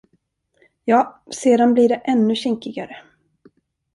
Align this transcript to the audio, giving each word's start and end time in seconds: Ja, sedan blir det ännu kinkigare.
Ja, 0.85 1.21
sedan 1.31 1.73
blir 1.73 1.89
det 1.89 1.95
ännu 1.95 2.35
kinkigare. 2.35 3.03